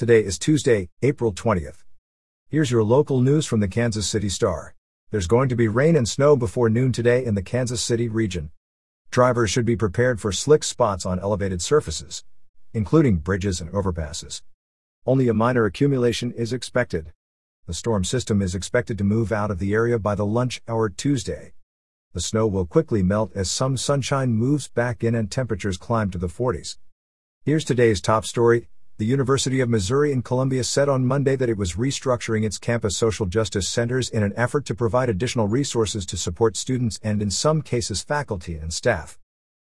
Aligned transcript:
Today 0.00 0.24
is 0.24 0.38
Tuesday, 0.38 0.88
April 1.02 1.30
20th. 1.30 1.84
Here's 2.48 2.70
your 2.70 2.82
local 2.82 3.20
news 3.20 3.44
from 3.44 3.60
the 3.60 3.68
Kansas 3.68 4.08
City 4.08 4.30
Star. 4.30 4.74
There's 5.10 5.26
going 5.26 5.50
to 5.50 5.56
be 5.56 5.68
rain 5.68 5.94
and 5.94 6.08
snow 6.08 6.36
before 6.36 6.70
noon 6.70 6.90
today 6.90 7.22
in 7.22 7.34
the 7.34 7.42
Kansas 7.42 7.82
City 7.82 8.08
region. 8.08 8.50
Drivers 9.10 9.50
should 9.50 9.66
be 9.66 9.76
prepared 9.76 10.18
for 10.18 10.32
slick 10.32 10.64
spots 10.64 11.04
on 11.04 11.20
elevated 11.20 11.60
surfaces, 11.60 12.24
including 12.72 13.18
bridges 13.18 13.60
and 13.60 13.70
overpasses. 13.72 14.40
Only 15.04 15.28
a 15.28 15.34
minor 15.34 15.66
accumulation 15.66 16.32
is 16.32 16.54
expected. 16.54 17.12
The 17.66 17.74
storm 17.74 18.02
system 18.02 18.40
is 18.40 18.54
expected 18.54 18.96
to 18.96 19.04
move 19.04 19.30
out 19.30 19.50
of 19.50 19.58
the 19.58 19.74
area 19.74 19.98
by 19.98 20.14
the 20.14 20.24
lunch 20.24 20.62
hour 20.66 20.88
Tuesday. 20.88 21.52
The 22.14 22.22
snow 22.22 22.46
will 22.46 22.64
quickly 22.64 23.02
melt 23.02 23.32
as 23.34 23.50
some 23.50 23.76
sunshine 23.76 24.30
moves 24.30 24.66
back 24.66 25.04
in 25.04 25.14
and 25.14 25.30
temperatures 25.30 25.76
climb 25.76 26.10
to 26.12 26.16
the 26.16 26.26
40s. 26.26 26.78
Here's 27.44 27.66
today's 27.66 28.00
top 28.00 28.24
story. 28.24 28.68
The 29.00 29.06
University 29.06 29.60
of 29.60 29.70
Missouri 29.70 30.12
in 30.12 30.20
Columbia 30.20 30.62
said 30.62 30.90
on 30.90 31.06
Monday 31.06 31.34
that 31.34 31.48
it 31.48 31.56
was 31.56 31.72
restructuring 31.72 32.44
its 32.44 32.58
campus 32.58 32.98
social 32.98 33.24
justice 33.24 33.66
centers 33.66 34.10
in 34.10 34.22
an 34.22 34.34
effort 34.36 34.66
to 34.66 34.74
provide 34.74 35.08
additional 35.08 35.48
resources 35.48 36.04
to 36.04 36.18
support 36.18 36.54
students 36.54 37.00
and, 37.02 37.22
in 37.22 37.30
some 37.30 37.62
cases, 37.62 38.02
faculty 38.02 38.56
and 38.56 38.74
staff. 38.74 39.18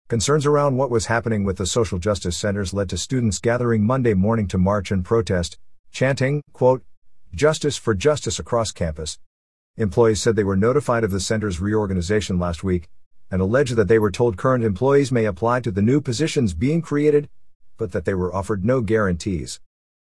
Concerns 0.08 0.46
around 0.46 0.78
what 0.78 0.90
was 0.90 1.08
happening 1.08 1.44
with 1.44 1.58
the 1.58 1.66
social 1.66 2.00
justice 2.00 2.38
centers 2.38 2.74
led 2.74 2.88
to 2.88 2.98
students 2.98 3.40
gathering 3.40 3.86
Monday 3.86 4.14
morning 4.14 4.48
to 4.48 4.58
march 4.58 4.90
and 4.90 5.04
protest, 5.04 5.58
chanting, 5.92 6.42
quote, 6.54 6.86
Justice 7.34 7.76
for 7.76 7.94
Justice 7.94 8.40
across 8.40 8.72
campus. 8.72 9.20
Employees 9.76 10.22
said 10.22 10.38
they 10.38 10.46
were 10.46 10.56
notified 10.56 11.04
of 11.04 11.12
the 11.12 11.20
center's 11.20 11.60
reorganization 11.60 12.40
last 12.40 12.64
week 12.64 12.88
and 13.30 13.42
alleged 13.42 13.76
that 13.76 13.90
they 13.90 14.00
were 14.00 14.12
told 14.12 14.38
current 14.38 14.64
employees 14.64 15.12
may 15.12 15.26
apply 15.26 15.60
to 15.60 15.72
the 15.72 15.82
new 15.82 16.00
positions 16.00 16.54
being 16.54 16.82
created 16.82 17.28
but 17.78 17.92
that 17.92 18.06
they 18.06 18.14
were 18.14 18.34
offered 18.34 18.64
no 18.64 18.82
guarantees. 18.82 19.60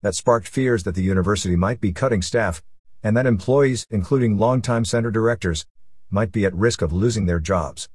That 0.01 0.15
sparked 0.15 0.47
fears 0.47 0.83
that 0.83 0.95
the 0.95 1.03
university 1.03 1.55
might 1.55 1.79
be 1.79 1.91
cutting 1.91 2.21
staff, 2.21 2.63
and 3.03 3.15
that 3.15 3.25
employees, 3.25 3.85
including 3.89 4.37
longtime 4.37 4.85
center 4.85 5.11
directors, 5.11 5.65
might 6.09 6.31
be 6.31 6.45
at 6.45 6.55
risk 6.55 6.81
of 6.81 6.91
losing 6.91 7.25
their 7.25 7.39
jobs. 7.39 7.89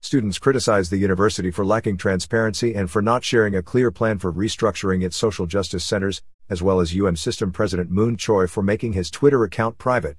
Students 0.00 0.38
criticized 0.38 0.90
the 0.90 0.98
university 0.98 1.50
for 1.50 1.64
lacking 1.64 1.96
transparency 1.96 2.74
and 2.74 2.90
for 2.90 3.02
not 3.02 3.24
sharing 3.24 3.54
a 3.54 3.62
clear 3.62 3.90
plan 3.90 4.18
for 4.18 4.32
restructuring 4.32 5.02
its 5.02 5.16
social 5.16 5.46
justice 5.46 5.84
centers, 5.84 6.22
as 6.48 6.62
well 6.62 6.80
as 6.80 6.94
UM 6.94 7.16
System 7.16 7.50
President 7.50 7.90
Mun 7.90 8.16
Choi 8.16 8.46
for 8.46 8.62
making 8.62 8.92
his 8.92 9.10
Twitter 9.10 9.42
account 9.42 9.78
private. 9.78 10.16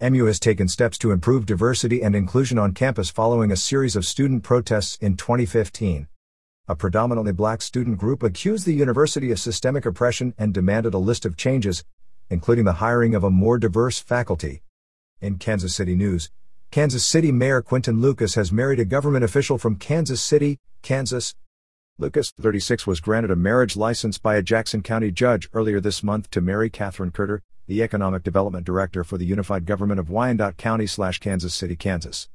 MU 0.00 0.26
has 0.26 0.38
taken 0.38 0.68
steps 0.68 0.98
to 0.98 1.10
improve 1.10 1.46
diversity 1.46 2.02
and 2.02 2.14
inclusion 2.14 2.58
on 2.58 2.72
campus 2.72 3.08
following 3.08 3.50
a 3.50 3.56
series 3.56 3.96
of 3.96 4.04
student 4.04 4.42
protests 4.42 4.96
in 5.00 5.16
2015 5.16 6.06
a 6.68 6.74
predominantly 6.74 7.32
black 7.32 7.62
student 7.62 7.96
group 7.96 8.22
accused 8.22 8.66
the 8.66 8.74
university 8.74 9.30
of 9.30 9.38
systemic 9.38 9.86
oppression 9.86 10.34
and 10.36 10.52
demanded 10.52 10.94
a 10.94 10.98
list 10.98 11.24
of 11.24 11.36
changes, 11.36 11.84
including 12.28 12.64
the 12.64 12.74
hiring 12.74 13.14
of 13.14 13.22
a 13.22 13.30
more 13.30 13.56
diverse 13.56 14.00
faculty. 14.00 14.62
In 15.20 15.38
Kansas 15.38 15.74
City 15.74 15.94
news, 15.94 16.30
Kansas 16.72 17.06
City 17.06 17.30
Mayor 17.30 17.62
Quinton 17.62 18.00
Lucas 18.00 18.34
has 18.34 18.50
married 18.50 18.80
a 18.80 18.84
government 18.84 19.24
official 19.24 19.58
from 19.58 19.76
Kansas 19.76 20.20
City, 20.20 20.58
Kansas. 20.82 21.34
Lucas, 21.98 22.32
36, 22.40 22.86
was 22.86 23.00
granted 23.00 23.30
a 23.30 23.36
marriage 23.36 23.76
license 23.76 24.18
by 24.18 24.34
a 24.34 24.42
Jackson 24.42 24.82
County 24.82 25.12
judge 25.12 25.48
earlier 25.52 25.80
this 25.80 26.02
month 26.02 26.28
to 26.30 26.40
marry 26.40 26.68
Katherine 26.68 27.12
Carttar, 27.12 27.40
the 27.68 27.82
Economic 27.82 28.24
Development 28.24 28.66
Director 28.66 29.04
for 29.04 29.16
the 29.16 29.24
Unified 29.24 29.66
Government 29.66 30.00
of 30.00 30.10
Wyandotte 30.10 30.56
County 30.56 30.86
slash 30.86 31.20
Kansas 31.20 31.54
City, 31.54 31.76
Kansas. 31.76 32.28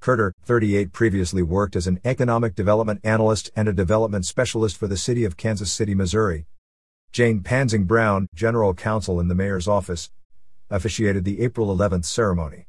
Carttar, 0.00 0.32
38, 0.44 0.92
previously 0.92 1.42
worked 1.42 1.74
as 1.74 1.86
an 1.86 2.00
economic 2.04 2.54
development 2.54 3.00
analyst 3.02 3.50
and 3.56 3.66
a 3.66 3.72
development 3.72 4.24
specialist 4.24 4.76
for 4.76 4.86
the 4.86 4.96
city 4.96 5.24
of 5.24 5.36
Kansas 5.36 5.72
City, 5.72 5.94
Missouri. 5.94 6.46
Jane 7.10 7.40
Pansing 7.40 7.84
Brown, 7.84 8.28
general 8.34 8.74
counsel 8.74 9.18
in 9.18 9.28
the 9.28 9.34
mayor's 9.34 9.66
office, 9.66 10.10
officiated 10.70 11.24
the 11.24 11.40
April 11.40 11.74
11th 11.74 12.04
ceremony. 12.04 12.66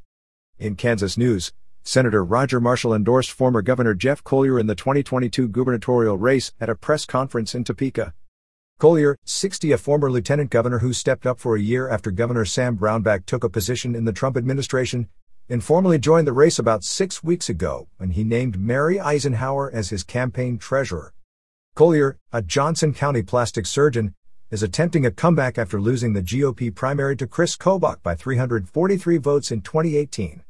In 0.58 0.76
Kansas 0.76 1.18
news, 1.18 1.54
Senator 1.84 2.24
Roger 2.24 2.60
Marshall 2.60 2.94
endorsed 2.94 3.32
former 3.32 3.62
Governor 3.62 3.94
Jeff 3.94 4.24
Colyer 4.24 4.60
in 4.60 4.68
the 4.68 4.76
2022 4.76 5.48
gubernatorial 5.50 6.18
race 6.18 6.52
at 6.60 6.70
a 6.70 6.76
press 6.76 7.06
conference 7.06 7.54
in 7.54 7.64
Topeka. 7.64 8.14
Colyer, 8.80 9.18
60, 9.26 9.72
a 9.72 9.78
former 9.78 10.10
lieutenant 10.10 10.50
governor 10.50 10.80
who 10.80 10.94
stepped 10.94 11.26
up 11.26 11.40
for 11.40 11.56
a 11.56 11.62
year 11.62 11.90
after 11.90 12.12
Governor 12.12 12.46
Sam 12.46 12.78
Brownback 12.78 13.26
took 13.26 13.44
a 13.44 13.50
position 13.50 13.94
in 13.94 14.06
the 14.06 14.14
Trump 14.14 14.38
administration, 14.38 15.10
informally 15.50 15.98
joined 15.98 16.28
the 16.28 16.32
race 16.32 16.60
about 16.60 16.84
six 16.84 17.24
weeks 17.24 17.50
ago 17.50 17.88
when 17.98 18.12
he 18.12 18.24
named 18.24 18.60
Mary 18.60 19.00
Eisenhower 19.00 19.72
as 19.72 19.90
his 19.90 20.04
campaign 20.04 20.60
treasurer. 20.60 21.12
Colyer, 21.74 22.20
a 22.32 22.44
Johnson 22.44 22.94
County 22.94 23.24
plastic 23.24 23.66
surgeon, 23.66 24.14
is 24.52 24.62
attempting 24.62 25.08
a 25.08 25.12
comeback 25.12 25.58
after 25.58 25.82
losing 25.82 26.14
the 26.14 26.22
GOP 26.22 26.74
primary 26.74 27.16
to 27.16 27.26
Chris 27.26 27.58
Kobach 27.58 28.04
by 28.04 28.14
343 28.14 29.18
votes 29.18 29.52
in 29.52 29.62
2018. 29.62 30.44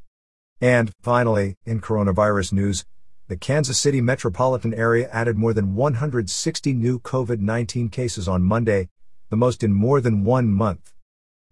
And, 0.60 0.92
finally, 1.02 1.56
in 1.66 1.80
coronavirus 1.80 2.52
news, 2.52 2.84
the 3.30 3.38
Kansas 3.38 3.80
City 3.80 4.02
metropolitan 4.02 4.74
area 4.74 5.08
added 5.14 5.38
more 5.38 5.54
than 5.54 5.76
160 5.76 6.74
new 6.74 7.00
COVID 7.00 7.40
19 7.40 7.88
cases 7.88 8.28
on 8.28 8.44
Monday, 8.44 8.90
the 9.30 9.38
most 9.38 9.64
in 9.64 9.74
more 9.74 10.02
than 10.02 10.26
one 10.26 10.50
month 10.50 10.92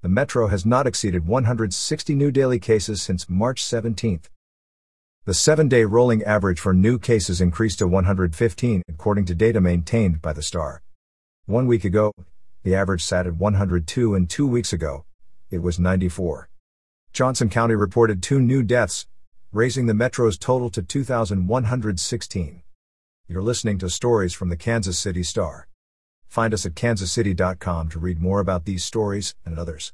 the 0.07 0.13
metro 0.13 0.47
has 0.47 0.65
not 0.65 0.87
exceeded 0.87 1.27
160 1.27 2.15
new 2.15 2.31
daily 2.31 2.59
cases 2.59 3.01
since 3.01 3.29
March 3.29 3.61
17. 3.61 4.21
The 5.25 5.33
seven 5.33 5.67
day 5.67 5.83
rolling 5.83 6.23
average 6.23 6.61
for 6.61 6.73
new 6.73 6.97
cases 6.97 7.41
increased 7.41 7.79
to 7.79 7.89
115, 7.89 8.83
according 8.87 9.25
to 9.25 9.35
data 9.35 9.59
maintained 9.59 10.21
by 10.21 10.31
the 10.31 10.41
Star. 10.41 10.81
One 11.45 11.67
week 11.67 11.83
ago, 11.83 12.13
the 12.63 12.73
average 12.73 13.03
sat 13.03 13.27
at 13.27 13.35
102, 13.35 14.15
and 14.15 14.29
two 14.29 14.47
weeks 14.47 14.71
ago, 14.71 15.03
it 15.51 15.61
was 15.61 15.77
94. 15.77 16.47
Johnson 17.11 17.49
County 17.49 17.75
reported 17.75 18.23
two 18.23 18.39
new 18.39 18.63
deaths, 18.63 19.07
raising 19.51 19.87
the 19.87 19.93
metro's 19.93 20.37
total 20.37 20.69
to 20.69 20.81
2,116. 20.81 22.63
You're 23.27 23.41
listening 23.41 23.77
to 23.79 23.89
stories 23.89 24.33
from 24.33 24.47
the 24.47 24.55
Kansas 24.55 24.97
City 24.97 25.23
Star. 25.23 25.67
Find 26.27 26.53
us 26.53 26.65
at 26.65 26.75
kansascity.com 26.75 27.89
to 27.89 27.99
read 27.99 28.19
more 28.19 28.39
about 28.39 28.65
these 28.65 28.83
stories 28.83 29.33
and 29.45 29.57
others. 29.57 29.93